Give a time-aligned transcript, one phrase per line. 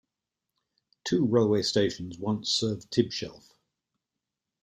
[1.03, 3.53] Two railway stations once served Tibshelf.